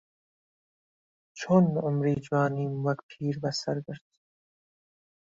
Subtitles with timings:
[1.39, 4.05] چۆن عومری جوانیم وەک پیربەسەر برد